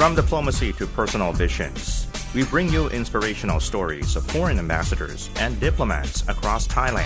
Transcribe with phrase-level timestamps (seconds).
[0.00, 6.22] From diplomacy to personal visions, we bring you inspirational stories of foreign ambassadors and diplomats
[6.26, 7.04] across Thailand.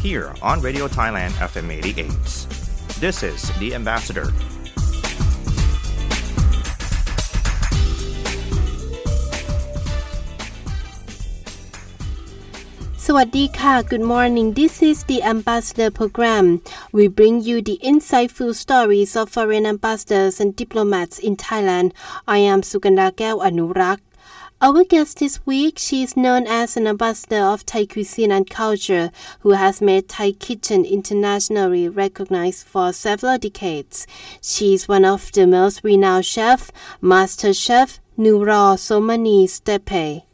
[0.00, 2.08] Here on Radio Thailand FM 88.
[2.98, 4.32] This is The Ambassador.
[13.10, 16.46] สวัสดีค่ะ Good morning this is the ambassador program
[16.96, 21.88] we bring you the insightful stories of foreign ambassadors and diplomats in Thailand
[22.36, 24.00] I am Sukanda Gao Anurak
[24.66, 29.06] Our guest this week, she is known as an ambassador of Thai cuisine and culture
[29.42, 34.06] who has made Thai kitchen internationally recognized for several decades.
[34.52, 36.60] She is one of the most renowned chef,
[37.00, 40.27] master chef Nooror So-Manee Steppe.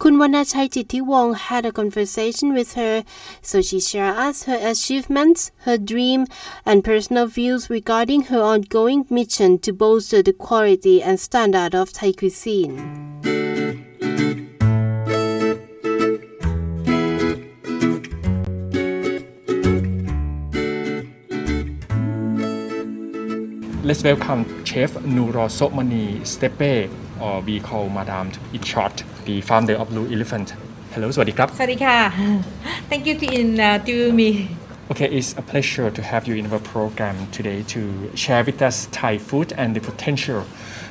[0.00, 3.04] Kunwana Wanachai had a conversation with her,
[3.42, 6.26] so she shared us her achievements, her dream,
[6.64, 12.12] and personal views regarding her ongoing mission to bolster the quality and standard of Thai
[12.12, 12.78] cuisine.
[23.84, 26.88] Let's welcome Chef Nooror So-Manee Steppe
[27.19, 30.47] or we call Madame in short, the founder of Blue Elephant.
[30.93, 31.97] Hello, สวัสดีครับ สวัสดีค่ะ
[32.89, 34.29] Thank you to in uh, to me
[34.91, 37.81] Okay, it's a pleasure to have you in our program today to
[38.13, 40.41] share with us Thai food and the potential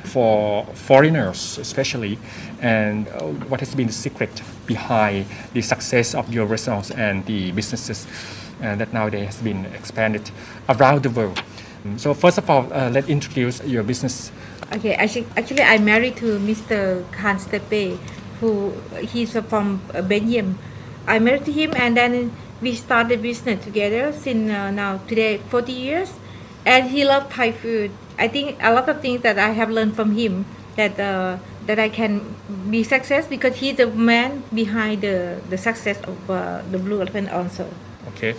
[0.03, 2.19] for foreigners, especially,
[2.59, 7.51] and uh, what has been the secret behind the success of your restaurants and the
[7.53, 8.05] businesses
[8.61, 10.29] uh, that nowadays has been expanded
[10.67, 11.41] around the world.
[11.95, 14.31] So first of all, uh, let's introduce your business.
[14.72, 17.02] Okay actually, actually I married to Mr.
[17.12, 17.98] Khan Steppe
[18.40, 20.58] who he's from uh, Belgium.
[21.06, 25.72] I married to him and then we started business together since uh, now today 40
[25.72, 26.12] years.
[26.64, 27.90] And he loved Thai food.
[28.18, 30.44] I think a lot of things that I have learned from him
[30.76, 32.36] that uh, that I can
[32.70, 37.32] be success because he's the man behind the the success of uh, the Blue Elephant
[37.32, 37.66] also.
[38.12, 38.36] Okay,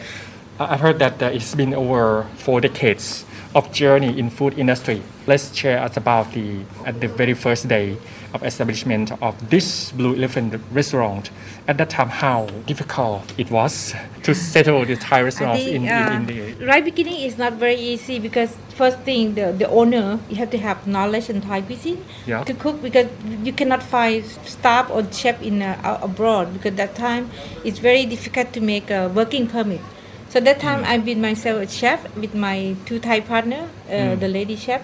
[0.69, 5.01] I've heard that uh, it's been over four decades of journey in food industry.
[5.27, 7.97] Let's share us about the at the very first day
[8.33, 11.31] of establishment of this Blue Elephant restaurant.
[11.67, 16.25] At that time, how difficult it was to settle the Thai restaurants think in, uh,
[16.29, 20.19] in, in the right beginning is not very easy because first thing the, the owner
[20.29, 22.43] you have to have knowledge in Thai cuisine Yeah.
[22.45, 23.07] to cook because
[23.43, 27.29] you cannot find staff or chef in uh, abroad because that time
[27.65, 29.81] it's very difficult to make a working permit.
[30.31, 34.29] So that time I've been myself a chef with my two Thai partner, uh, the
[34.29, 34.81] lady chef.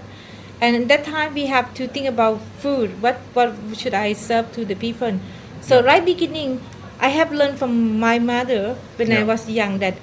[0.60, 3.02] And at that time we have to think about food.
[3.02, 5.20] What what should I serve to the people?
[5.62, 6.60] So right beginning,
[7.00, 9.30] I have learned from my mother when I Yeah.
[9.32, 9.96] was young that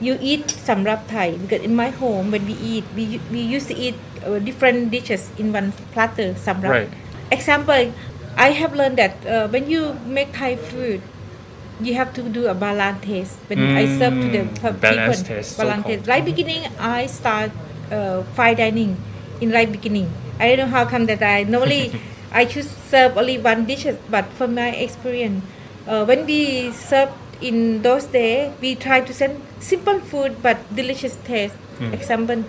[0.00, 3.76] you eat samrap Thai because in my home when we eat we we used to
[3.88, 6.78] eat uh, different dishes in one platter samrap.
[6.78, 6.90] Right.
[7.32, 7.90] Example,
[8.36, 11.02] I have learned that uh, when you make Thai food,
[11.86, 14.72] you have to do a balance test when mm, I serve to the people.
[14.72, 15.58] Balance test.
[15.58, 16.08] Balance so test.
[16.08, 17.50] Right beginning, I start
[17.90, 18.96] uh, fine dining
[19.40, 20.10] in right beginning.
[20.38, 21.92] I don't know how come that I normally
[22.32, 25.44] I choose serve only one dishes, but from my experience,
[25.86, 27.10] uh, when we serve
[27.40, 31.56] in those days, we try to send simple food but delicious taste.
[31.78, 31.92] Mm.
[31.92, 32.44] Example,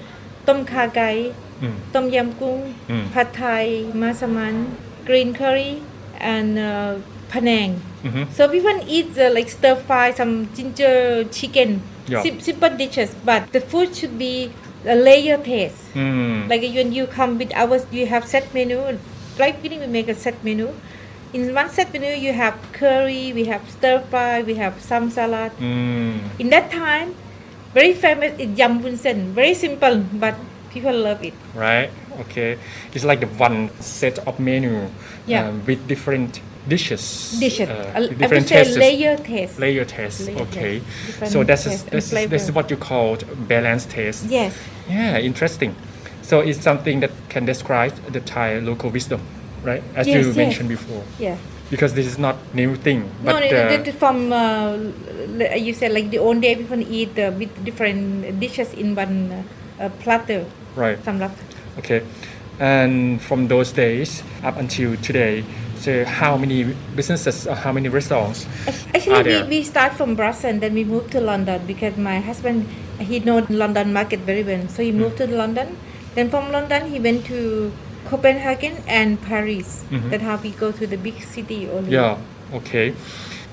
[0.45, 1.75] tom kha gai, mm.
[1.91, 3.11] tom yam kung, mm.
[3.11, 5.81] pad thai, masaman, green curry,
[6.19, 6.95] and uh,
[7.33, 7.81] Penang.
[8.05, 8.29] Mm-hmm.
[8.29, 12.21] So people eat the, like stir fry, some ginger chicken, yeah.
[12.21, 13.15] Simple dishes.
[13.25, 14.51] But the food should be
[14.85, 15.93] a layer taste.
[15.93, 16.49] Mm.
[16.49, 18.99] Like when you come with ours, you have set menu.
[19.39, 20.69] Right beginning, we make a set menu.
[21.33, 25.51] In one set menu, you have curry, we have stir fry, we have some salad.
[25.57, 26.19] Mm.
[26.39, 27.15] In that time,
[27.73, 29.33] very famous is yam Sen.
[29.33, 30.35] Very simple, but
[30.69, 31.33] people love it.
[31.55, 31.89] Right.
[32.27, 32.59] Okay.
[32.93, 34.89] It's like the one set of menu
[35.25, 35.47] yeah.
[35.47, 37.37] um, with different dishes.
[37.39, 37.69] Dishes.
[37.69, 38.77] Uh, different I would say tastes.
[38.77, 39.59] layer taste.
[39.59, 40.29] Layer taste.
[40.29, 40.81] Okay.
[41.25, 44.25] So that's is that's, that's what you call balanced taste.
[44.25, 44.57] Yes.
[44.89, 45.17] Yeah.
[45.17, 45.75] Interesting.
[46.21, 49.21] So it's something that can describe the Thai local wisdom,
[49.63, 49.83] right?
[49.95, 50.35] As yes, you yes.
[50.35, 51.03] mentioned before.
[51.19, 51.37] Yeah.
[51.69, 53.09] Because this is not new thing.
[53.23, 54.77] But no, no, uh, from uh,
[55.55, 59.45] you said like the old day people eat uh, with different dishes in one
[59.79, 60.45] uh, platter.
[60.75, 60.97] Right.
[61.03, 61.31] samrap.
[61.79, 62.03] Okay.
[62.59, 65.43] And from those days up until today,
[65.83, 66.63] so how many
[66.95, 68.47] businesses or how many restaurants
[68.95, 72.67] Actually, we, we start from Brussels, then we moved to London because my husband
[72.99, 74.99] he know London market very well, so he Hmm.
[75.01, 75.75] moved to London.
[76.15, 77.71] Then from London he went to
[78.05, 79.83] Copenhagen and Paris.
[79.91, 81.91] That's how we go to the big city only.
[81.91, 82.21] Mm-hmm.
[82.53, 82.57] Yeah.
[82.59, 82.93] Okay.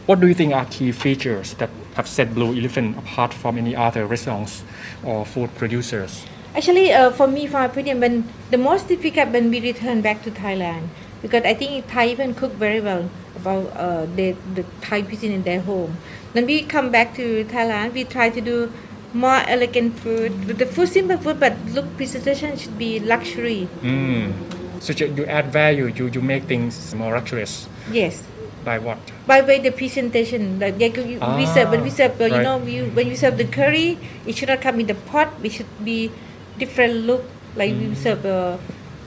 [0.06, 3.74] What do you think are key features that have set Blue Elephant apart from any
[3.74, 4.62] other restaurants
[5.04, 6.26] or food producers?
[6.54, 10.22] Actually, uh, for me, for my opinion, when the most difficult when we return back
[10.24, 10.88] to Thailand,
[11.22, 15.42] because I think Thai even cook very well about uh, the the Thai cuisine in
[15.42, 15.96] their home.
[16.32, 18.72] When we come back to Thailand, we try to do
[19.12, 20.32] more elegant food.
[20.46, 23.68] The food simple food, but look presentation should be luxury.
[23.82, 24.32] Mm.
[24.80, 25.92] So you you add value.
[25.92, 27.68] You you make things more luxurious.
[27.92, 28.22] Yes.
[28.60, 29.00] By what?
[29.24, 32.60] By way the presentation, like yeah, you, we serve when we serve, uh, you know,
[32.60, 33.96] we, when we serve the curry,
[34.28, 35.32] it should not come in the pot.
[35.40, 36.12] It should be
[36.60, 37.24] different look.
[37.56, 38.58] Like we serve uh,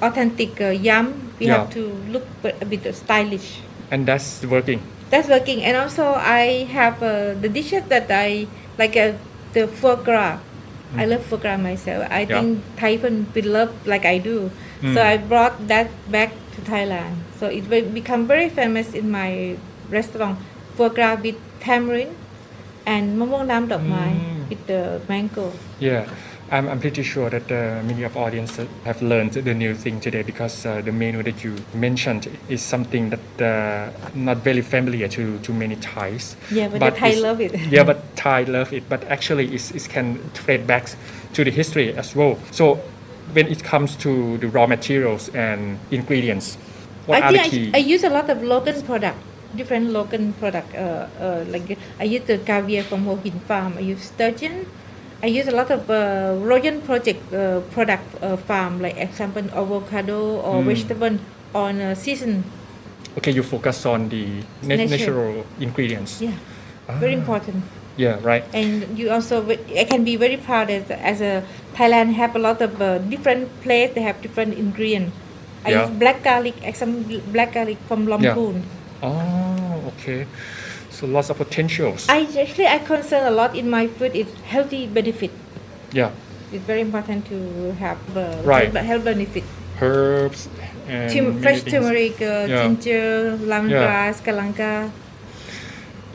[0.04, 1.64] authentic uh, yam, we yeah.
[1.64, 3.64] have to look a bit stylish.
[3.92, 4.84] And that's working.
[5.10, 5.64] That's working.
[5.64, 8.48] And also, I have uh, the dishes that I
[8.78, 9.14] like uh,
[9.54, 10.40] the foie gras.
[10.94, 11.00] Mm.
[11.00, 12.08] I love foie gras myself.
[12.10, 12.42] I yeah.
[12.42, 14.52] think Thai people love like I do.
[14.82, 14.94] Mm.
[14.94, 15.08] So hmm.
[15.08, 17.24] I brought that back to Thailand.
[17.40, 19.56] So it will become very famous in my
[19.90, 20.38] restaurant.
[20.76, 22.18] Foie gras with tamarind
[22.86, 24.50] and mamong nam dok mai hmm.
[24.50, 25.54] with the mango.
[25.80, 26.10] Yeah.
[26.54, 30.22] I'm, I'm pretty sure that uh, many of audience have learned the new thing today
[30.22, 35.40] because uh, the menu that you mentioned is something that uh, not very familiar to,
[35.40, 36.36] to many Thais.
[36.52, 37.60] Yeah, but the Thai love it.
[37.72, 38.88] yeah, but Thai love it.
[38.88, 40.90] But actually, it's, it can trade back
[41.34, 42.38] to the history as well.
[42.52, 42.76] So
[43.32, 46.58] when it comes to the raw materials and ingredients,
[47.08, 47.72] what I are the key?
[47.74, 49.18] I, I use a lot of local product,
[49.56, 50.76] different local product.
[50.76, 53.74] Uh, uh, like I use the caviar from Hua Hin Farm.
[53.76, 54.68] I use sturgeon.
[55.24, 60.44] I use a lot of uh, Royal Project uh, product uh, farm, like example avocado
[60.44, 60.66] or Mm.
[60.68, 61.16] vegetable
[61.56, 62.44] on uh, season.
[63.18, 64.26] okay, you focus on the
[64.68, 64.90] na- Nature.
[64.92, 66.20] natural ingredients.
[66.20, 66.36] Yeah,
[67.00, 67.64] very important.
[67.96, 68.44] Yeah, right.
[68.52, 71.46] And you also, I can be very proud as, as a
[71.78, 73.94] Thailand have a lot of uh, different place.
[73.94, 75.14] They have different ingredient.
[75.64, 75.86] I Yeah.
[75.88, 78.66] use black garlic, some black garlic from Lamphun.
[79.06, 80.26] Oh, okay.
[80.94, 82.06] So lots of potentials.
[82.08, 85.32] I actually I concern a lot in my food is healthy benefit.
[85.92, 86.12] yeah.
[86.54, 88.70] It's very important to have uh, Right.
[88.76, 89.44] health- benefit.
[89.82, 90.48] herbs
[90.88, 92.62] and Tum- fresh turmeric, uh, Yeah.
[92.64, 94.26] ginger, lemongrass, Yeah.
[94.26, 94.72] kalanka.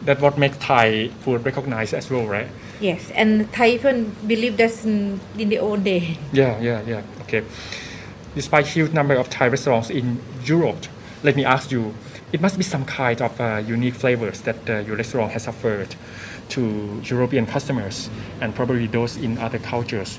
[0.07, 2.47] That what makes Thai food recognized as well, right?
[2.81, 6.17] Yes, and Thai people believe that's in, in the old day.
[6.33, 7.03] Yeah, yeah, yeah.
[7.27, 7.43] Okay.
[8.39, 10.87] Despite huge number of Thai restaurants in Europe,
[11.27, 11.93] let me ask you,
[12.33, 15.95] it must be some kind of uh, unique flavors that uh, your restaurant has offered
[16.51, 18.11] to European customers
[18.41, 20.19] and probably those in other cultures.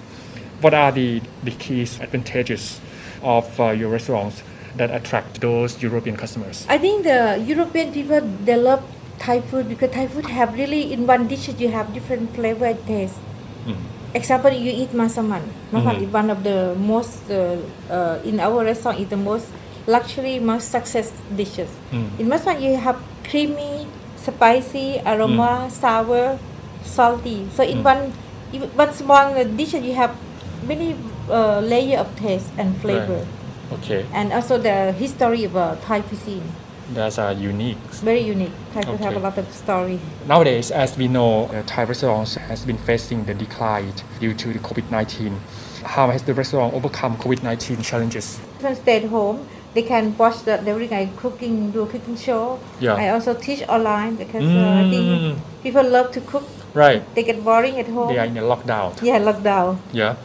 [0.62, 2.80] What are the, the key advantages
[3.22, 4.44] of uh, your restaurants
[4.76, 6.66] that attract those European customers?
[6.70, 8.84] I think the European people they love
[9.20, 12.86] Thai food because Thai food have really in one dish you have different flavor and
[12.88, 13.18] taste.
[14.14, 15.44] Example, you eat masaman.
[15.72, 16.02] Masaman Mhm.
[16.02, 17.62] is one of the most uh,
[17.94, 19.46] uh, in our restaurant is the most
[19.90, 21.70] luxury, most success dishes.
[21.92, 22.20] Mm.
[22.20, 26.38] In masaman you have creamy, spicy, aroma, sour,
[26.86, 27.48] salty.
[27.56, 27.86] So in Mm.
[27.92, 28.02] one
[28.54, 30.14] in one small dish you have
[30.66, 30.96] many
[31.30, 33.26] uh, layer of taste and flavor,
[33.74, 36.42] Okay, and also the history of uh, Thai cuisine.
[36.94, 37.78] that's uh, unique.
[38.02, 38.52] Very unique.
[38.74, 40.00] Thai food have a lot of story.
[40.28, 44.58] Nowadays, as we know, uh, Thai restaurants has been facing the decline due to the
[44.60, 45.38] COVID-19.
[45.86, 48.40] How has the restaurant overcome COVID-19 challenges?
[48.82, 49.46] Stay at home.
[49.74, 52.60] They can watch the every night cooking, do a cooking show.
[52.80, 52.96] Yeah.
[52.96, 54.90] I also teach online because uh, I Mm.
[54.90, 56.44] think people love to cook.
[56.74, 58.10] Right, They get boring at home.
[58.10, 58.94] they are in a lockdown.
[59.02, 59.78] Yeah, lockdown.
[59.92, 60.16] Yeah.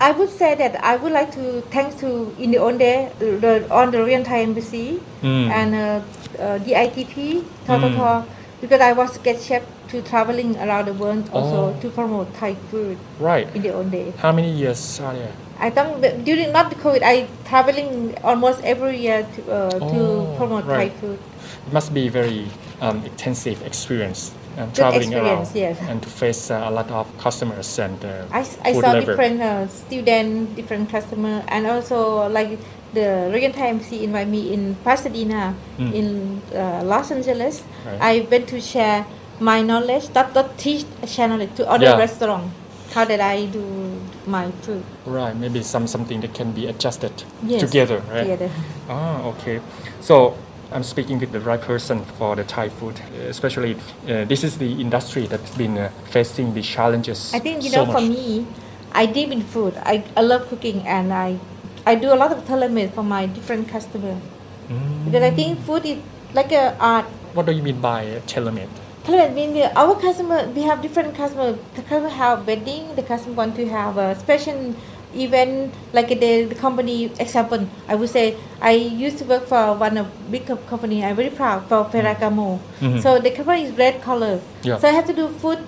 [0.00, 3.62] I would say that I would like to thanks to in the old day the,
[3.70, 5.46] on the Korean Thai Embassy Mm.
[5.50, 8.24] and uh, uh, DITP Toto Mm.
[8.60, 11.80] because I was get chef to traveling around the world also Oh.
[11.80, 13.46] to promote Thai food Right.
[13.54, 14.12] in the old day.
[14.18, 15.30] How many years are there?
[15.60, 20.00] I think that during not the COVID, I traveling almost every year to uh, to
[20.00, 20.92] Oh, promote Thai right.
[21.00, 21.18] food.
[21.66, 22.46] It must be very
[22.80, 25.78] um, intensive experience Good traveling around yes.
[25.90, 29.00] and to face uh, a lot of customers and uh, I, I saw lover.
[29.02, 32.58] different uh, student, different customer, and also like
[32.94, 35.90] the Royal Thai MC invite me in Pasadena, Mm.
[35.94, 36.06] in
[36.54, 37.62] uh, Los Angeles.
[37.86, 37.98] Right.
[38.00, 39.06] I went to share
[39.40, 41.98] my knowledge, not not teach share knowledge to other Yeah.
[41.98, 42.46] restaurant.
[42.94, 44.84] How did I do my food?
[45.04, 48.22] Right, maybe some something that can be adjusted Yes, together, right?
[48.22, 48.50] Together.
[48.88, 49.60] Ah, okay.
[50.00, 50.38] So
[50.70, 53.74] I'm speaking with the right person for the Thai food, especially
[54.08, 57.34] uh, this is the industry that's been uh, facing the challenges.
[57.34, 58.46] I think you so know for me,
[58.92, 59.74] I deep in food.
[59.82, 61.40] I, I love cooking and I
[61.84, 64.22] I do a lot of tailor-made for my different customers
[64.70, 65.04] Mm.
[65.04, 65.98] because I think food is
[66.32, 67.04] like a art.
[67.34, 68.70] What do you mean by tailor-made?
[69.04, 71.52] Tailor-made means our customer we have different customer.
[71.76, 72.94] The customer have wedding.
[72.96, 74.74] The customer want to have a special
[75.14, 77.68] event like the, the company example.
[77.86, 81.04] I would say I used to work for one of big company.
[81.04, 82.58] I'm very proud for Ferragamo.
[82.80, 83.02] Mhm.
[83.02, 84.40] So the company is red color.
[84.62, 84.78] Yeah.
[84.78, 85.58] So I have to do food.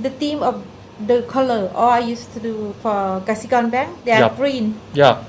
[0.00, 0.64] The theme of
[1.06, 1.70] the color.
[1.74, 3.90] Or I used to do for Kasikorn Bank.
[4.04, 4.36] They are Yup.
[4.36, 4.74] green.
[4.94, 5.24] Yeah.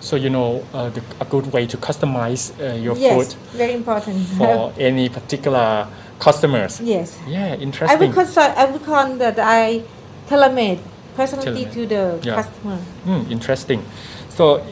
[0.00, 3.74] So you know uh, the, a good way to customize uh, your yes, food very
[3.74, 4.18] important.
[4.34, 5.86] for any particular
[6.26, 6.80] customers.
[6.80, 7.18] yes.
[7.26, 7.90] Yeah, interesting.
[7.90, 8.26] I would call
[8.62, 9.82] I would call that I
[10.28, 10.78] tailor-made
[11.16, 11.88] personality Tailor-made.
[11.88, 12.34] to the Yeah.
[12.42, 12.76] customer.
[13.06, 13.80] Hmm, interesting.
[14.36, 14.62] So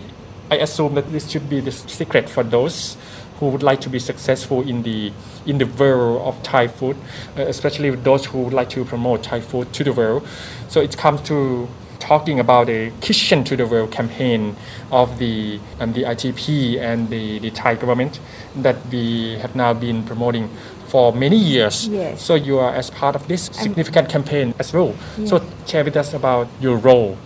[0.50, 2.97] I assume that this should be the secret for those
[3.38, 5.12] who would like to be successful in the
[5.47, 6.97] in the world of Thai food,
[7.38, 10.23] uh, especially those who would like to promote Thai food to the world.
[10.69, 11.66] So it comes to
[11.99, 14.57] talking about the kitchen to the world campaign
[14.90, 18.21] of the um, the ITP and the, the Thai government
[18.62, 20.49] that we have now been promoting
[20.91, 21.87] for many years.
[21.89, 22.23] Yes.
[22.23, 24.95] So you are as part of this significant campaign as well.
[25.25, 27.17] So share with us about your role.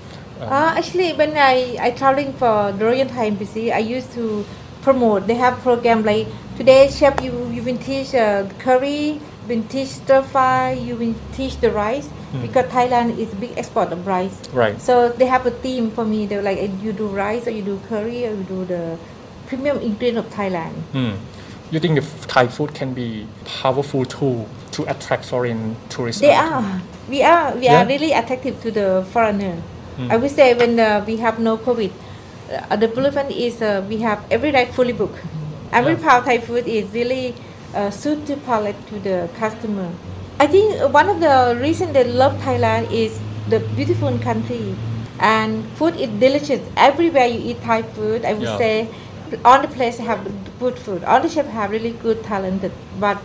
[0.41, 4.45] Uh, actually, when I I traveling for the Royal Thai Embassy, I used to
[4.83, 5.27] promote.
[5.27, 6.29] They have program like
[6.61, 11.57] today, chef, you you will teach uh, curry, will teach stir fry, you will teach
[11.65, 14.37] the rice because Thailand is a big export of rice.
[14.53, 14.81] Right.
[14.81, 16.27] So they have a theme for me.
[16.27, 18.99] They're like, you do rice or you do curry or you do the
[19.47, 20.75] premium ingredient of Thailand.
[20.93, 21.15] Hmm.
[21.75, 26.21] You think the Thai food can be powerful tool to attract foreign tourists?
[26.21, 26.63] They are.
[27.11, 27.53] We are.
[27.57, 27.83] We Yeah?
[27.83, 29.57] are really attractive to the foreigner.
[30.09, 31.91] I would say when uh, we have no COVID,
[32.71, 35.19] uh, the Bluefin is uh, we have every night fully booked.
[35.73, 36.21] I'm Yeah.
[36.23, 37.35] Thai food is really
[37.75, 39.91] uh, suit to palate to the customer.
[40.39, 43.19] I think uh, one of the reason they love Thailand is
[43.51, 44.77] the beautiful country
[45.19, 46.63] and food is delicious.
[46.77, 48.59] Everywhere you eat Thai food, I would Yeah.
[48.59, 48.89] say
[49.45, 50.21] all the place have
[50.65, 51.05] good food.
[51.05, 52.65] All the chefs have really good talent,
[53.07, 53.19] but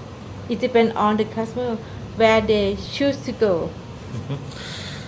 [0.50, 1.75] it depends on the customer
[2.24, 3.53] where they choose to go.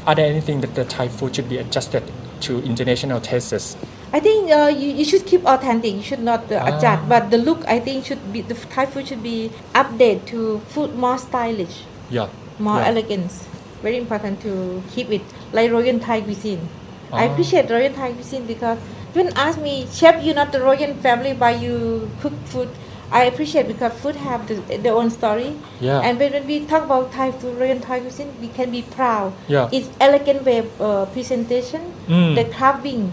[0.08, 2.04] Are there anything that the Thai food should be adjusted
[2.48, 3.76] to international tastes?
[4.14, 5.94] I think uh, you, you should keep authentic.
[5.94, 6.70] You should not uh, Ah.
[6.72, 7.08] adjust.
[7.12, 9.52] But the look, I think, should be the Thai food should be
[9.84, 11.78] updated to food more stylish,
[12.10, 12.28] Yeah.
[12.60, 12.88] more yeah.
[12.94, 13.38] elegance.
[13.84, 14.56] Very important to
[14.96, 15.22] keep it
[15.60, 16.66] like Royal Thai cuisine.
[17.12, 17.30] I Ah.
[17.32, 18.80] appreciate Royal Thai cuisine because
[19.14, 22.70] when ask me, chef, you're not the Royal family, but you cook food.
[23.12, 25.58] I appreciate because food have the, their own story.
[25.82, 26.00] Yeah.
[26.00, 29.34] And when, when we talk about Thai food, Royal Thai cuisine, we can be proud.
[29.50, 29.68] Yeah.
[29.72, 32.36] It's elegant way of uh, presentation, Mm.
[32.36, 33.12] the carving.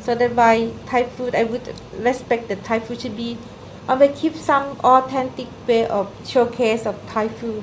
[0.00, 3.36] So that by Thai food, I would respect that Thai food should be,
[3.88, 7.62] always keep some authentic way of showcase of Thai food,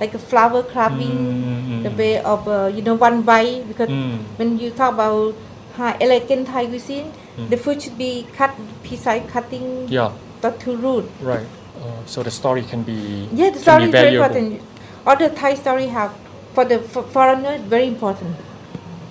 [0.00, 1.96] like a flower carving, Mm, mm, the mm.
[1.98, 3.62] way of uh, you know one bite.
[3.68, 4.18] Because Mm.
[4.38, 5.34] when you talk about
[5.76, 7.12] high elegant Thai cuisine,
[7.46, 8.50] the food should be cut
[8.82, 10.10] precise cutting, Yeah.
[10.42, 11.06] not too rude.
[11.22, 11.46] Right.
[11.78, 14.60] Uh, so the story can be Yeah, the story is very important.
[15.06, 16.10] All the Thai story have
[16.54, 18.34] for the for foreigner very important.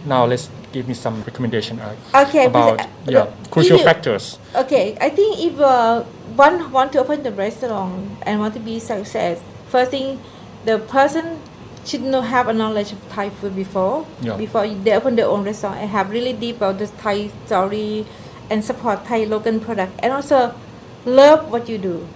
[0.05, 1.96] Now let's give me some recommendation uh,
[2.27, 4.38] Okay, about uh, yeah crucial you- factors.
[4.55, 6.03] Okay, I think if uh,
[6.36, 10.19] one want to open the restaurant and want to be success, first thing,
[10.65, 11.39] the person
[11.88, 14.06] should know have a knowledge of Thai food before.
[14.22, 14.36] Yeah.
[14.38, 18.06] Before they open their own restaurant and have really deep about the Thai story
[18.50, 20.53] and support Thai local product and also
[21.06, 22.08] love what you do.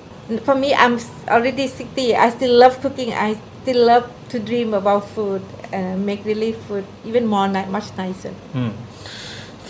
[0.44, 2.16] For me, I'm already 60.
[2.16, 3.14] I still love cooking.
[3.14, 7.96] I still love to dream about food and make really food even more ni- much
[7.98, 8.34] nicer.
[8.54, 8.72] Mm.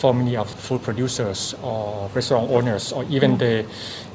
[0.02, 3.66] For many of food producers or restaurant owners or even the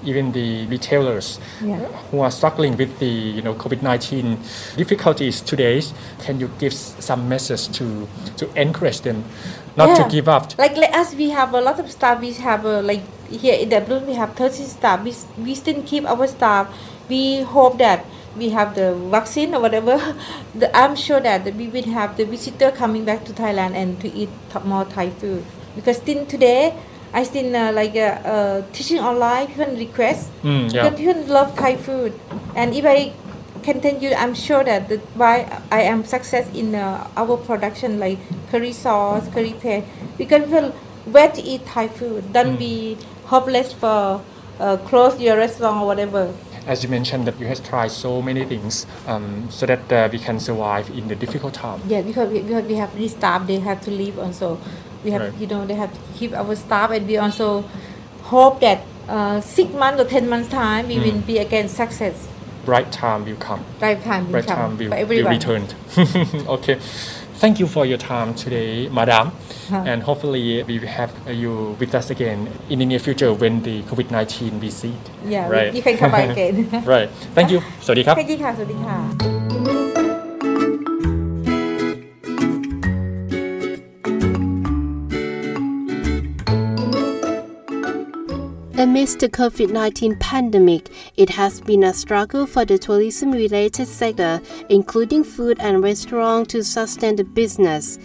[0.05, 1.79] even the retailers Yeah.
[2.11, 4.35] who are struggling with the you know COVID-19
[4.77, 5.81] difficulties today,
[6.25, 9.23] can you give some message to to encourage them
[9.77, 10.59] not to give up?
[10.59, 12.19] Like like us, we have a lot of staff.
[12.21, 14.99] We have uh, like here in the Blue, we have 30 staff.
[15.07, 16.67] We, we still keep our staff.
[17.09, 18.05] We hope that
[18.37, 19.97] we have the vaccine or whatever.
[20.55, 24.09] the, I'm sure that we will have the visitor coming back to Thailand and to
[24.13, 25.45] eat th- more Thai food.
[25.77, 26.75] Because still today,
[27.13, 29.47] I still uh, like uh, uh, teaching online.
[29.47, 30.31] People request.
[30.43, 30.89] Mm, yeah.
[30.89, 32.13] Because people love Thai food,
[32.57, 33.13] and if I
[33.63, 37.99] can tell you, I'm sure that the, why I am success in uh, our production
[37.99, 38.19] like
[38.51, 39.87] curry sauce, curry paste,
[40.19, 40.75] because people
[41.07, 42.33] wait to eat Thai food.
[42.33, 44.23] Don't be hopeless for
[44.61, 46.33] uh, close your restaurant or whatever.
[46.67, 50.19] As you mentioned that you have tried so many things um, so that uh, we
[50.19, 51.81] can survive in the difficult time.
[51.87, 54.59] Yeah, because we, because we have this staff, they have to leave also
[55.05, 55.41] we have right.
[55.41, 57.63] you know they have to keep our staff and we also
[58.23, 61.05] hope that uh, six months or ten months time we mm.
[61.05, 62.29] will be again success
[62.65, 65.75] bright time will come bright time will bright come time will, be returned.
[66.49, 66.79] okay
[67.37, 69.33] thank you for your time today, Madam.
[69.69, 69.85] Huh.
[69.87, 73.83] And hopefully we will have you with us again in the near future when the
[73.83, 74.95] COVID-19 recede.
[75.25, 75.75] Yeah, right.
[75.75, 76.85] you can come back again.
[76.85, 77.11] right.
[77.35, 77.61] Thank you.
[77.85, 79.86] สวัสดีครับ Thank you
[88.79, 94.39] Amidst the COVID 19 pandemic, it has been a struggle for the tourism related sector,
[94.69, 97.99] including food and restaurant, to sustain the business.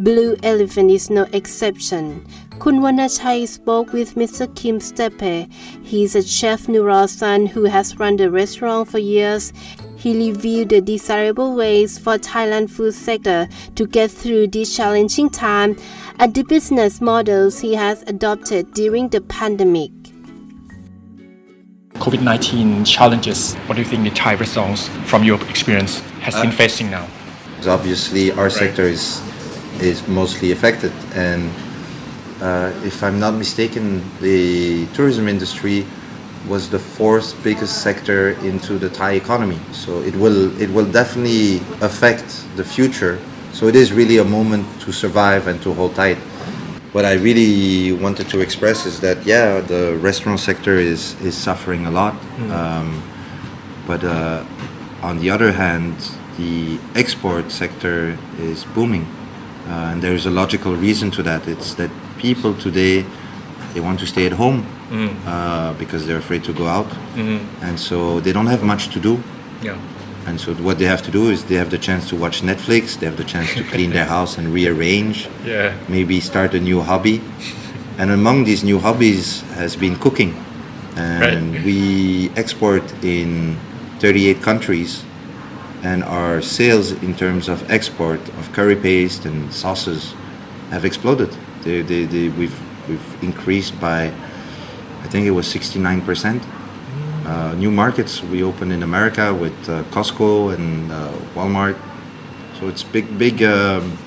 [0.00, 2.26] Blue Elephant is no exception.
[2.58, 4.52] Kun Wanachai spoke with Mr.
[4.56, 5.48] Kim Steppe.
[5.92, 9.52] is a chef Nurasan who has run the restaurant for years.
[9.96, 15.76] He reviewed the desirable ways for Thailand food sector to get through this challenging time
[16.18, 20.05] and the business models he has adopted during the pandemic.
[21.96, 26.52] COVID 19 challenges, what do you think the Thai restaurants, from your experience, has been
[26.52, 27.06] facing now?
[27.66, 29.20] Obviously, our sector is
[29.80, 31.50] is mostly affected, and
[32.40, 35.86] uh, if I'm not mistaken, the tourism industry
[36.48, 39.58] was the fourth biggest sector into the Thai economy.
[39.72, 43.18] So it will it will definitely affect the future.
[43.52, 46.18] So it is really a moment to survive and to hold tight.
[46.96, 51.84] What I really wanted to express is that yeah, the restaurant sector is is suffering
[51.84, 52.14] a lot,
[52.50, 53.02] um,
[53.86, 54.42] but uh,
[55.02, 55.92] on the other hand,
[56.38, 59.04] the export sector is booming,
[59.68, 61.46] uh, and there is a logical reason to that.
[61.46, 63.04] It's that people today
[63.74, 64.64] they want to stay at home
[65.26, 66.90] uh, because they're afraid to go out,
[67.60, 69.20] and so they don't have much to do.
[69.60, 69.76] Yeah.
[70.26, 72.98] And so what they have to do is they have the chance to watch Netflix,
[72.98, 75.72] they have the chance to clean their house and rearrange, Yeah.
[75.88, 77.20] maybe start a new hobby.
[77.98, 80.34] And among these new hobbies has been cooking.
[80.96, 81.64] And Right.
[81.64, 83.56] we export in
[84.00, 85.04] 38 countries
[85.82, 90.14] and our sales in terms of export of curry paste and sauces
[90.70, 91.30] have exploded.
[91.62, 94.06] They, they, they, we've, we've increased by,
[95.04, 96.42] I think it was 69%.
[97.26, 101.76] Uh, new markets we opened in America with uh, Costco and uh, Walmart.
[102.60, 103.42] So it's big, big.
[103.42, 103.98] Um,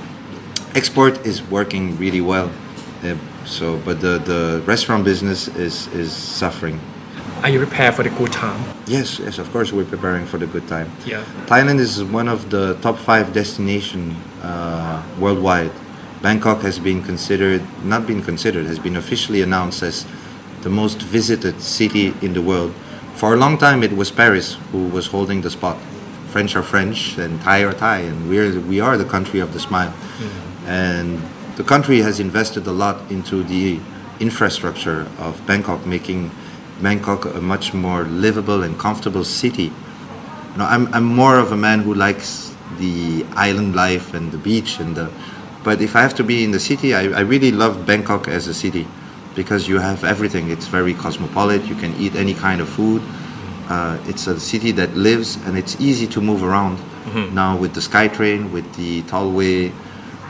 [0.73, 2.49] export is working really well.
[3.03, 6.79] Uh, so, but the, the restaurant business is is suffering.
[7.43, 8.59] Are you prepared for the good time?
[8.88, 10.91] Yes, yes, of course we're preparing for the good time.
[11.05, 11.23] Yeah.
[11.45, 15.71] Thailand is one of the top five destination uh, worldwide.
[16.21, 20.05] Bangkok has been considered, not been considered, has been officially announced as
[20.61, 22.73] the most visited city in the world.
[23.19, 25.77] For a long time, it was Paris who was holding the spot.
[26.29, 29.60] French are French and Thai are Thai, and we're we are the country of the
[29.60, 29.91] smile.
[29.91, 30.67] Mm-hmm.
[30.67, 31.21] And
[31.58, 33.77] the country has invested a lot into the
[34.21, 36.32] infrastructure of Bangkok, making
[36.82, 39.73] Bangkok a much more livable and comfortable city.
[40.53, 44.38] You know, I'm, I'm more of a man who likes the island life and the
[44.38, 45.12] beach and the,
[45.65, 48.47] but if I have to be in the city, I, I really love Bangkok as
[48.47, 48.88] a city
[49.35, 50.49] because you have everything.
[50.49, 51.67] It's very cosmopolitan.
[51.67, 53.01] You can eat any kind of food.
[53.69, 56.79] Uh, it's a city that lives and it's easy to move around.
[57.33, 59.71] Now with the SkyTrain, with the tollway,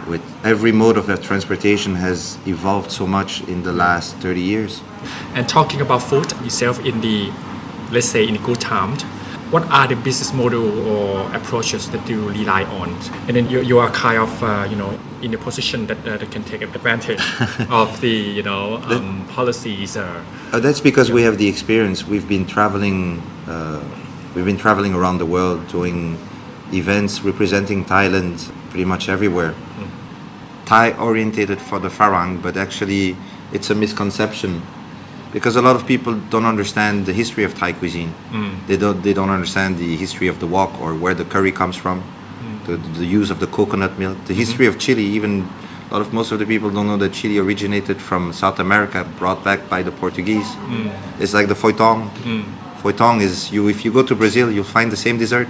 [0.08, 4.82] with every mode of that transportation has evolved so much in the last 30 years.
[5.34, 7.32] And talking about food itself in the,
[7.92, 9.04] let's say, in the good times,
[9.52, 12.94] what are the business model or approaches that you rely on?
[13.28, 16.18] And then you, you are kind of, uh, you know, in a position that, uh,
[16.18, 17.20] that can take advantage
[17.70, 19.98] of the, you know, um, policies.
[19.98, 22.06] Uh, Uh, that's because we have the experience.
[22.08, 23.22] We've been traveling.
[23.48, 23.82] Uh,
[24.36, 26.18] we've been traveling around the world doing
[26.72, 29.54] events representing Thailand pretty much everywhere.
[30.66, 33.16] Thai orientated for the Farang, but actually
[33.52, 34.62] it's a misconception
[35.32, 38.14] because a lot of people don't understand the history of Thai cuisine.
[38.32, 38.68] Mm.
[38.68, 39.02] They don't.
[39.02, 42.66] They don't understand the history of the wok or where the curry comes from, mm.
[42.66, 44.40] the, the use of the coconut milk, the mm-hmm.
[44.40, 45.04] history of chili.
[45.04, 45.48] Even
[45.90, 49.08] a lot of most of the people don't know that chili originated from South America,
[49.18, 50.48] brought back by the Portuguese.
[50.48, 50.92] Mm.
[51.20, 52.10] It's like the foi thong.
[52.82, 53.68] Foitong is you.
[53.68, 55.50] If you go to Brazil, you'll find the same dessert.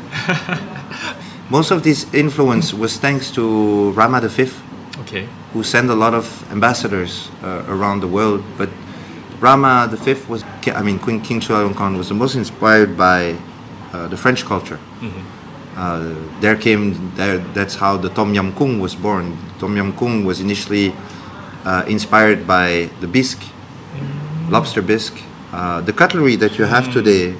[1.49, 4.49] most of this influence was thanks to Rama V
[5.01, 5.27] okay.
[5.53, 8.43] who sent a lot of ambassadors uh, around the world.
[8.57, 8.69] But
[9.39, 13.37] Rama V was, I mean, Queen King Chulalongkorn was the most inspired by
[13.93, 14.79] uh, the French culture.
[15.75, 19.37] Uh, there came, there, that's how the Tom Yam Kung was born.
[19.59, 20.93] Tom Yam Kung was initially
[21.63, 23.41] uh, inspired by the bisque,
[24.49, 25.17] lobster bisque.
[25.53, 27.33] Uh, the cutlery that you have today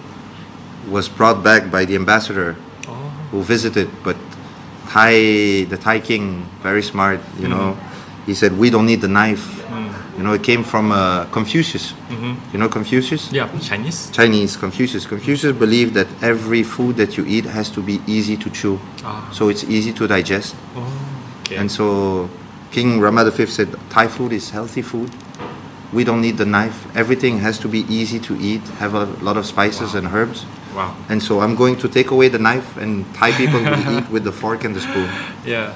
[0.88, 2.54] was brought back by the ambassador
[3.32, 4.16] who visited, but
[4.88, 7.78] Thai, the Thai king, very smart, you know,
[8.26, 9.59] he said, we don't need the knife.
[10.20, 11.94] You know, it came from uh, Confucius.
[12.52, 13.32] You know Confucius?
[13.32, 14.10] Yeah, Chinese.
[14.12, 15.06] Chinese Confucius.
[15.08, 19.30] Confucius believed that every food that you eat has to be easy to chew, Ah.
[19.32, 20.56] so it's easy to digest.
[20.76, 20.84] Oh,
[21.46, 21.56] Okay.
[21.56, 22.30] And so
[22.70, 25.10] King Rama V said, Thai food is healthy food.
[25.94, 26.86] We don't need the knife.
[26.98, 30.46] Everything has to be easy to eat, have a lot of spices and herbs.
[30.76, 30.96] Wow.
[31.10, 34.24] And so I'm going to take away the knife, and Thai people will eat with
[34.24, 35.10] the fork and the spoon.
[35.46, 35.74] Yeah,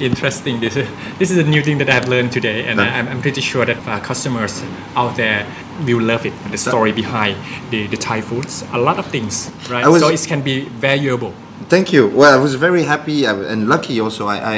[0.00, 0.60] interesting.
[0.60, 2.80] This is, this is a new thing that I've learned today, and.
[2.80, 4.62] I'm, I'm pretty sure that uh, customers
[4.96, 5.46] out there
[5.84, 6.32] will love it.
[6.50, 7.36] The story behind
[7.70, 9.84] the, the Thai foods, a lot of things, right?
[9.84, 11.32] I was- so it can be valuable.
[11.68, 12.08] Thank you.
[12.08, 14.26] Well, I was very happy and lucky also.
[14.26, 14.56] I, I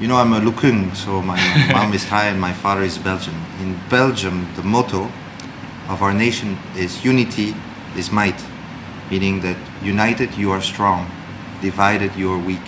[0.00, 1.36] you know, I'm a Lukung, so my
[1.72, 3.34] mom is Thai and my father is Belgian.
[3.60, 5.10] In Belgium, the motto
[5.88, 7.54] of our nation is unity
[7.96, 8.40] is might,
[9.10, 11.10] meaning that united you are strong,
[11.60, 12.62] divided you are weak.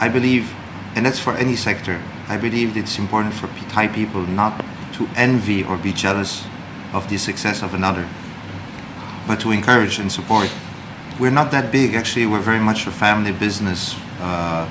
[0.00, 0.54] I believe,
[0.94, 5.64] and that's for any sector, I believe it's important for Thai people not to envy
[5.64, 6.44] or be jealous
[6.92, 8.08] of the success of another,
[9.26, 10.50] but to encourage and support.
[11.18, 14.68] We're not that big, actually, we're very much a family business, uh,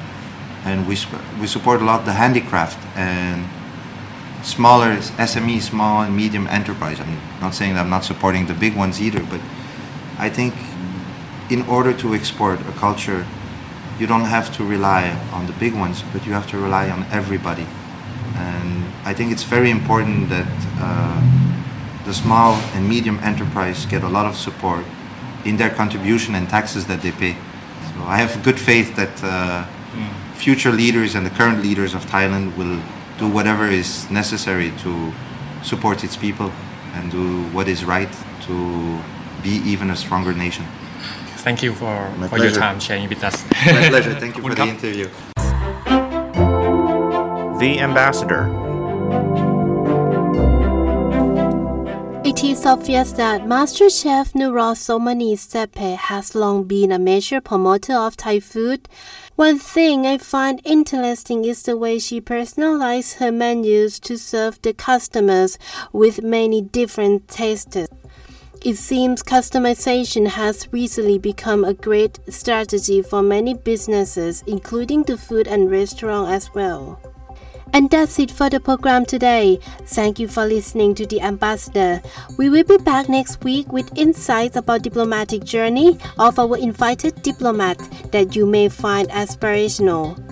[0.64, 0.98] and we,
[1.40, 3.46] we support a lot the handicraft and
[4.44, 7.00] smaller SME, small and medium enterprise.
[7.00, 9.40] I'm not saying that I'm not supporting the big ones either, but
[10.22, 10.54] I think
[11.50, 13.26] in order to export a culture,
[14.00, 17.06] you don't have to rely on the big ones, but you have to rely on
[17.12, 17.66] everybody.
[18.36, 20.48] And I think it's very important that
[20.80, 21.20] uh,
[22.06, 24.86] the small and medium enterprise get a lot of support
[25.44, 27.36] in their contribution and taxes that they pay.
[27.90, 29.66] So I have good faith that uh,
[30.36, 32.80] future leaders and the current leaders of Thailand will
[33.18, 35.12] do whatever is necessary to
[35.64, 36.52] support its people
[36.94, 38.12] and do what is right
[38.46, 39.02] to
[39.42, 40.66] be even a stronger nation.
[41.38, 43.44] Thank you for, for your time sharing with us.
[43.66, 44.14] My pleasure.
[44.20, 45.10] Thank you for the interview.
[47.60, 48.72] The Ambassador.
[52.24, 57.94] It is obvious that Master Chef Nooror So-Manee Steppe has long been a major promoter
[57.94, 58.88] of Thai food.
[59.36, 64.74] One thing I find interesting is the way she personalized her menus to serve the
[64.74, 65.58] customers
[65.92, 67.88] with many different tastes.
[68.64, 75.48] It seems customization has recently become a great strategy for many businesses, including the food
[75.48, 77.00] and restaurant as well.
[77.74, 79.58] And that's it for the program today.
[79.86, 82.04] Thank you for listening to The Ambassador.
[82.38, 87.80] We will be back next week with insights about diplomatic journey of our invited diplomat
[88.12, 90.31] that you may find aspirational.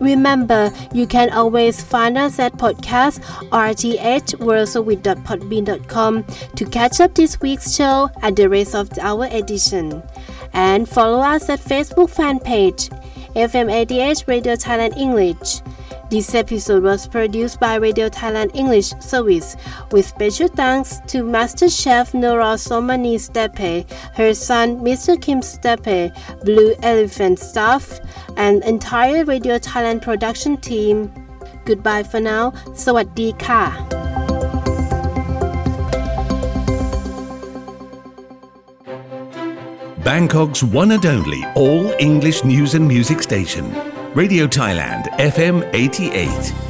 [0.00, 6.24] Remember, you can always find us at podcast rthworldservice.podbean.com
[6.56, 10.02] to catch up this week's show and the rest of our edition.
[10.52, 12.90] And follow us at Facebook fan page
[13.34, 15.60] FM88 Radio Thailand English.
[16.10, 19.56] This episode was produced by Radio Thailand English Service
[19.92, 25.20] with special thanks to Master Chef Nooror So-Manee Steppe, her son Mr.
[25.20, 26.10] Kim Steppe,
[26.44, 28.00] Blue Elephant staff,
[28.38, 31.12] and entire Radio Thailand production team.
[31.66, 32.44] Goodbye for now.
[32.84, 33.62] สวัสดีค่ะ
[40.06, 43.66] Bangkok's one and only all English news and music station.
[44.18, 46.67] Radio Thailand FM 88.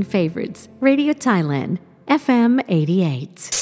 [0.00, 0.70] Favorites.
[0.80, 1.76] Radio Thailand,
[2.08, 3.61] FM 88.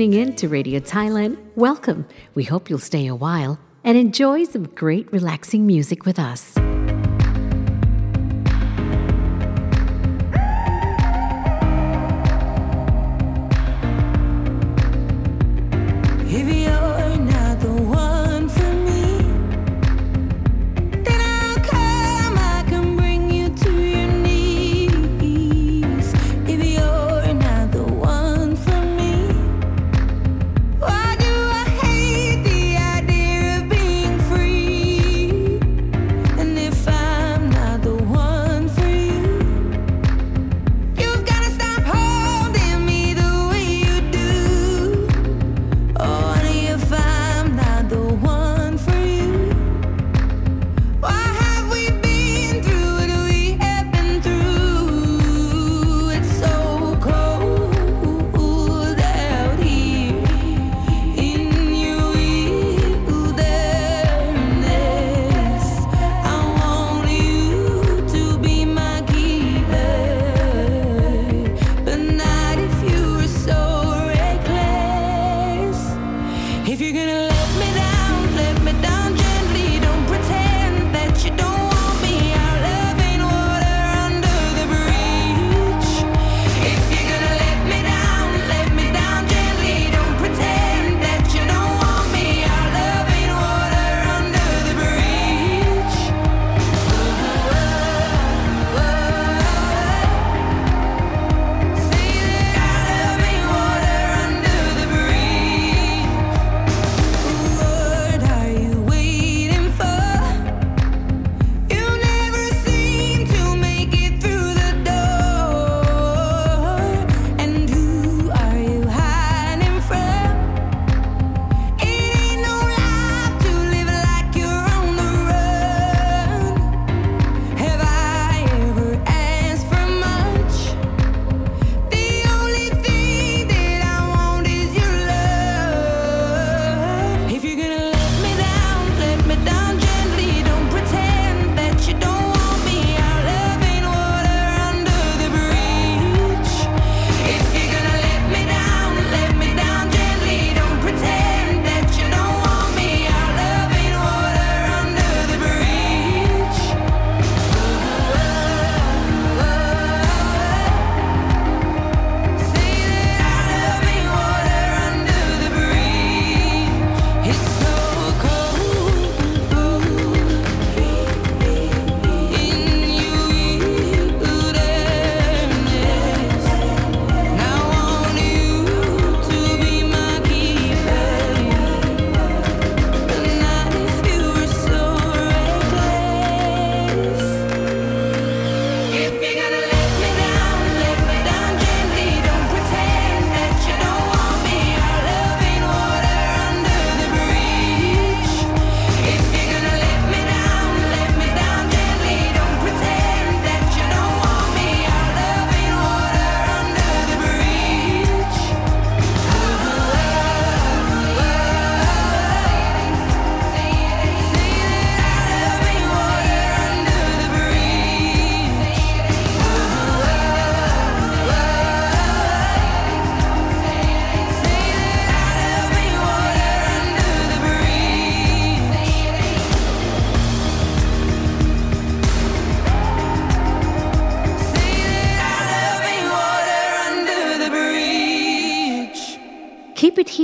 [0.00, 2.06] tuning in to Radio Thailand, welcome.
[2.34, 6.54] We hope you'll stay a while and enjoy some great relaxing music with us.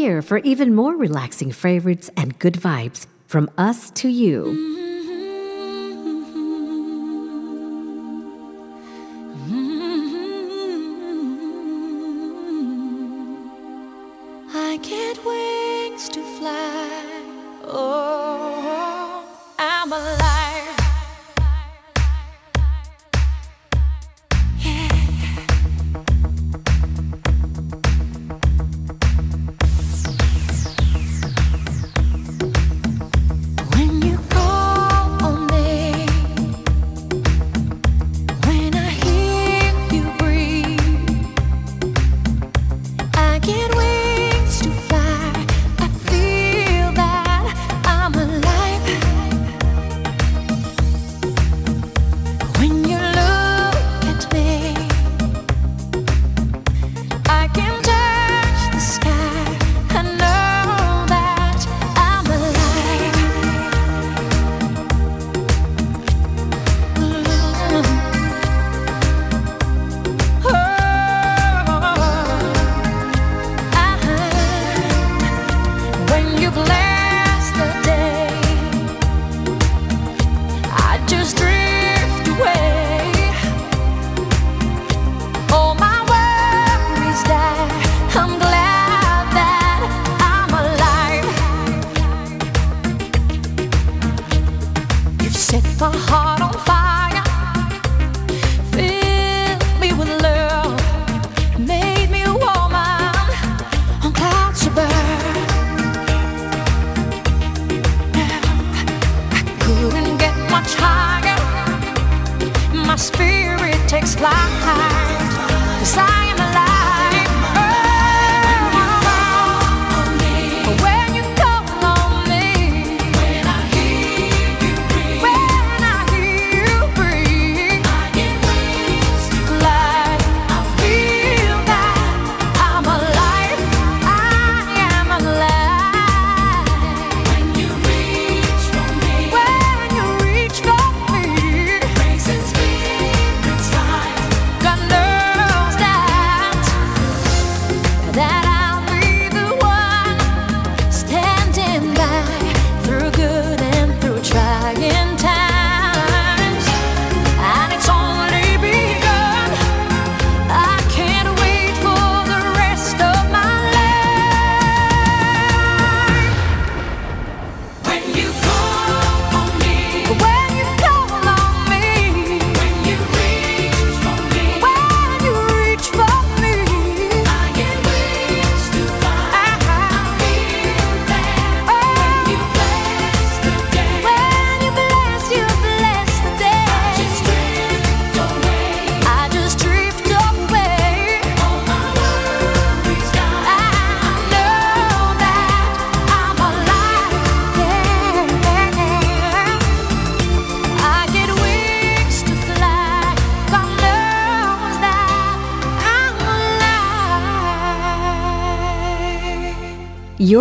[0.07, 4.86] here for even more relaxing favorites and good vibes from us to you.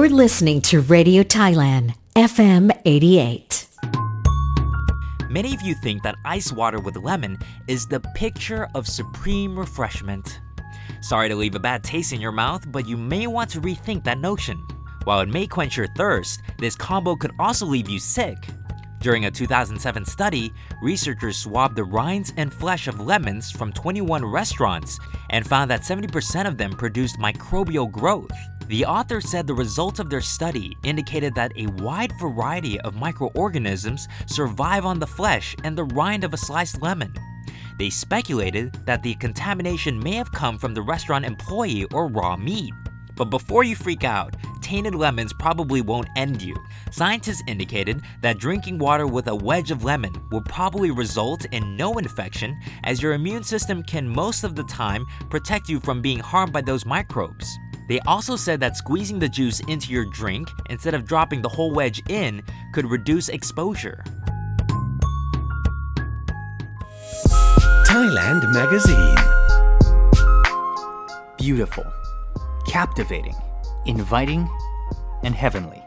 [0.05, 3.67] You're listening to Radio Thailand, FM 88.
[5.31, 10.41] Many of you think that ice water with lemon is the picture of supreme refreshment.
[11.01, 14.03] Sorry to leave a bad taste in your mouth, but you may want to rethink
[14.03, 14.63] that notion.
[15.05, 18.37] While it may quench your thirst, this combo could also leave you sick.
[19.01, 20.53] During a 2007 study,
[20.83, 24.99] researchers swabbed the rinds and flesh of lemons from 21 restaurants
[25.31, 28.37] and found that 70% of them produced microbial growth.
[28.67, 34.07] The author said the results of their study indicated that a wide variety of microorganisms
[34.25, 37.13] survive on the flesh and the rind of a sliced lemon.
[37.77, 42.73] They speculated that the contamination may have come from the restaurant employee or raw meat.
[43.15, 46.55] But before you freak out, tainted lemons probably won't end you.
[46.91, 51.99] Scientists indicated that drinking water with a wedge of lemon will probably result in no
[51.99, 56.51] infection, as your immune system can most of the time protect you from being harmed
[56.51, 57.59] by those microbes.
[57.87, 61.73] They also said that squeezing the juice into your drink instead of dropping the whole
[61.73, 62.41] wedge in
[62.73, 64.03] could reduce exposure.
[67.85, 69.15] Thailand Magazine.
[71.37, 71.85] Beautiful,
[72.67, 73.35] captivating,
[73.85, 74.49] inviting,
[75.23, 75.81] and heavenly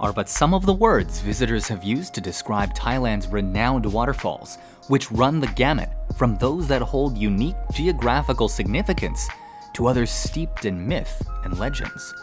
[0.00, 4.58] are but some of the words visitors have used to describe Thailand's renowned waterfalls,
[4.88, 9.28] which run the gamut from those that hold unique geographical significance
[9.74, 12.14] to others steeped in myth and legends.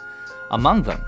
[0.50, 1.04] Among them,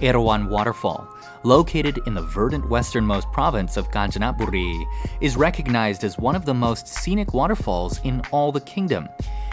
[0.00, 1.08] Erawan Waterfall,
[1.42, 4.84] located in the verdant westernmost province of Kanchanaburi,
[5.20, 9.08] is recognized as one of the most scenic waterfalls in all the kingdom.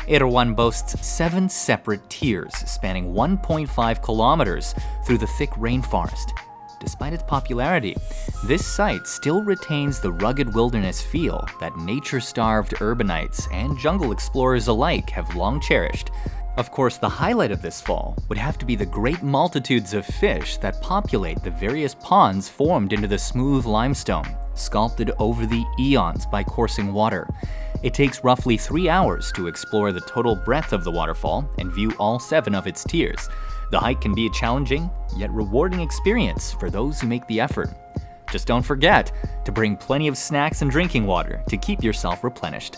[0.07, 4.75] Erawan boasts seven separate tiers spanning 1.5 kilometers
[5.05, 6.31] through the thick rainforest.
[6.83, 7.95] Despite its popularity,
[8.43, 14.67] this site still retains the rugged wilderness feel that nature starved urbanites and jungle explorers
[14.67, 16.11] alike have long cherished.
[16.57, 20.05] Of course, the highlight of this fall would have to be the great multitudes of
[20.05, 26.25] fish that populate the various ponds formed into the smooth limestone, sculpted over the eons
[26.25, 27.27] by coursing water.
[27.81, 31.91] It takes roughly three hours to explore the total breadth of the waterfall and view
[31.97, 33.29] all seven of its tiers.
[33.73, 37.71] The hike can be a challenging, yet rewarding experience for those who make the effort.
[38.29, 39.11] Just don't forget
[39.45, 42.77] to bring plenty of snacks and drinking water to keep yourself replenished.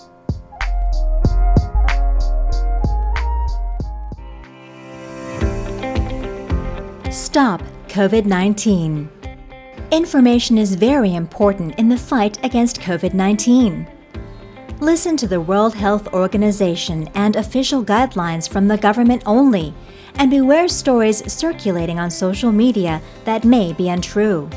[7.12, 9.10] Stop COVID 19.
[9.92, 13.86] Information is very important in the fight against COVID 19.
[14.80, 19.74] Listen to the World Health Organization and official guidelines from the government only,
[20.18, 24.50] and beware stories circulating on social media that may be untrue.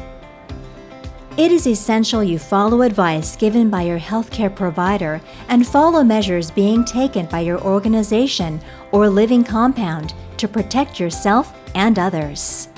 [1.36, 6.84] It is essential you follow advice given by your healthcare provider and follow measures being
[6.84, 12.68] taken by your organization or living compound to protect yourself and others.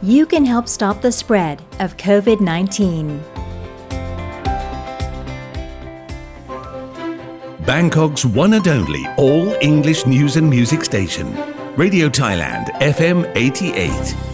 [0.00, 3.43] You can help stop the spread of COVID 19.
[7.66, 11.34] Bangkok's one and only all English news and music station.
[11.76, 14.33] Radio Thailand, FM 88.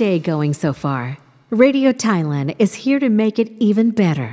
[0.00, 1.18] Day going so far?
[1.50, 4.32] Radio Thailand is here to make it even better.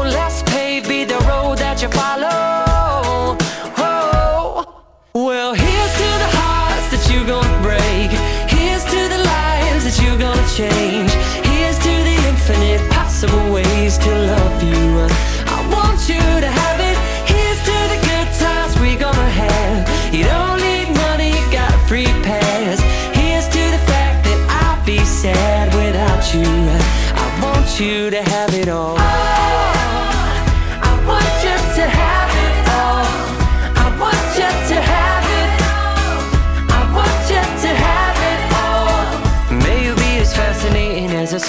[1.81, 3.35] you follow.
[3.77, 4.83] Oh,
[5.15, 8.11] well, here's to the hearts that you're gonna break.
[8.53, 11.11] Here's to the lives that you're gonna change.
[11.49, 15.09] Here's to the infinite possible ways to love you.
[15.49, 16.50] I want you to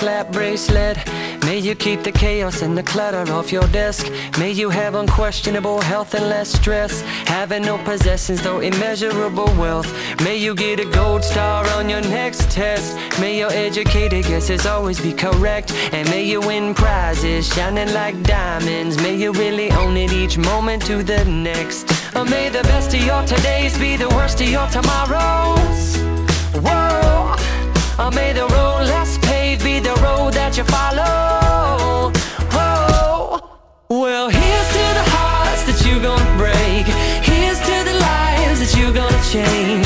[0.03, 0.97] slap bracelet.
[1.45, 4.11] May you keep the chaos and the clutter off your desk.
[4.37, 7.03] May you have unquestionable health and less stress.
[7.39, 9.89] Having no possessions, though immeasurable wealth.
[10.25, 12.97] May you get a gold star on your next test.
[13.21, 15.71] May your educated guesses always be correct.
[15.93, 18.97] And may you win prizes shining like diamonds.
[18.97, 21.85] May you really own it each moment to the next.
[22.17, 25.97] Or may the best of your todays be the worst of your tomorrows.
[26.65, 27.37] Whoa.
[28.03, 29.22] Or may the road less
[29.57, 32.13] paved be the road that you follow.
[32.53, 33.41] Whoa.
[33.91, 36.87] Well, here's to the hearts that you're gonna break.
[37.23, 39.82] Here's to the lives that you're gonna change.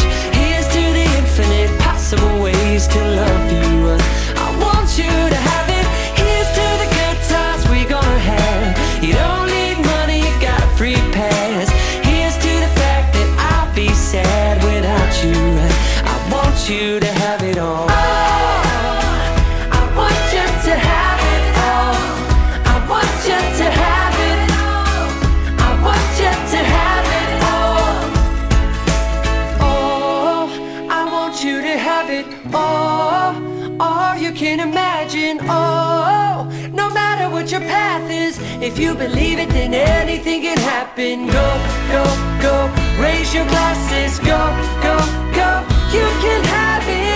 [38.97, 41.27] believe it, then anything can happen.
[41.27, 41.59] Go,
[41.93, 42.05] go,
[42.41, 42.69] go,
[43.01, 44.19] raise your glasses.
[44.21, 44.39] Go,
[44.83, 44.97] go,
[45.35, 47.07] go, you can have it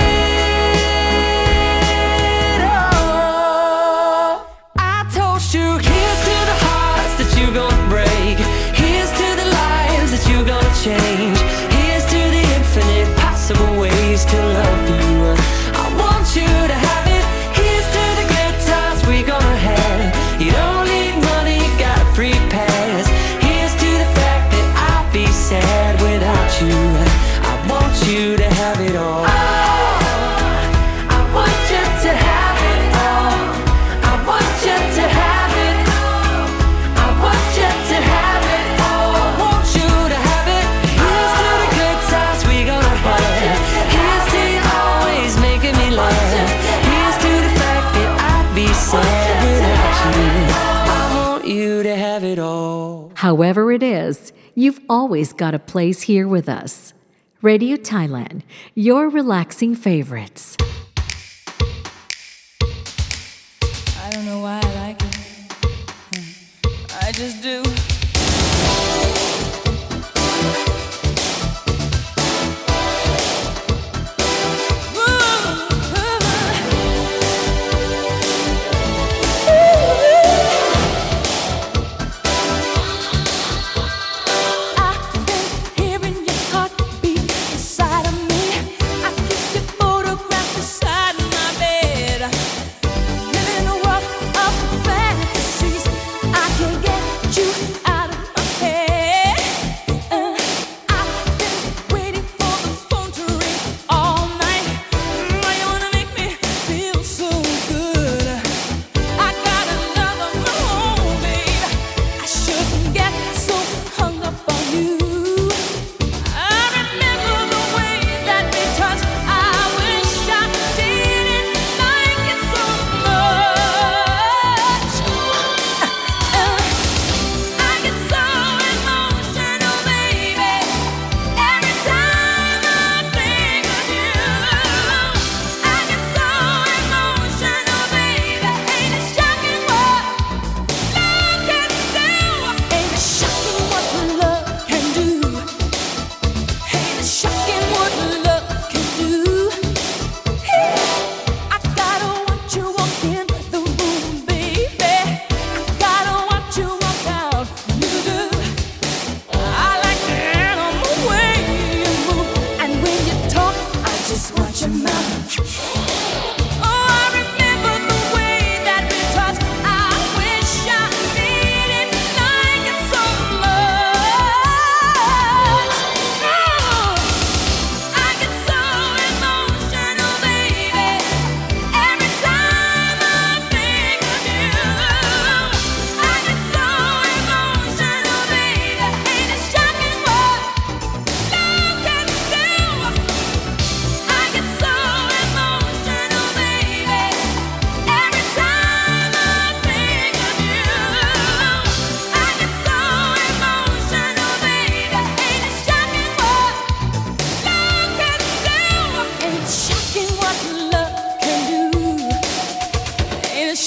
[2.76, 4.46] all.
[4.76, 8.38] I toast you, here's to the hearts that you're gonna break.
[8.76, 11.39] Here's to the lives that you're gonna change.
[53.40, 56.92] However, it is, you've always got a place here with us.
[57.40, 58.42] Radio Thailand,
[58.74, 60.58] your relaxing favorites.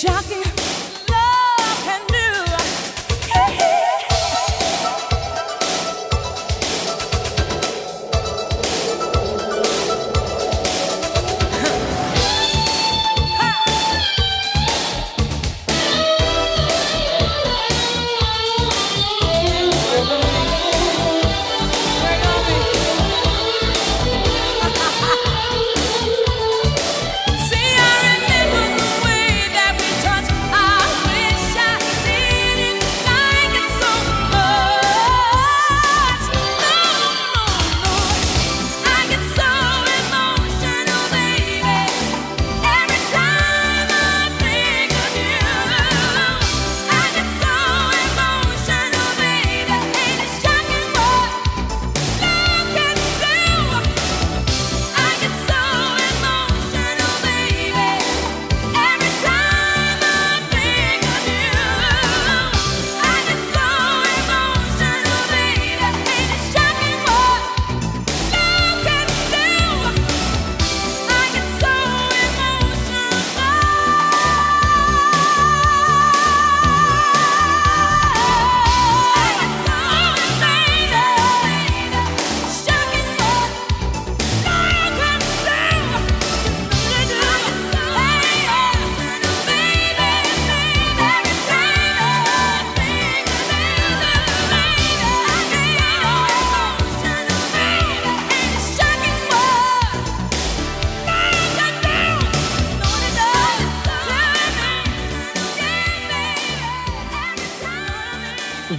[0.04, 0.33] shock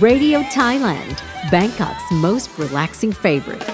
[0.04, 1.18] Radio Thailand,
[1.50, 3.64] Bangkok's most relaxing favorites.